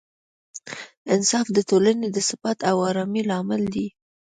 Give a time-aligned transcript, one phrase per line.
[1.15, 3.87] انصاف د ټولنې د ثبات او ارامۍ لامل دی.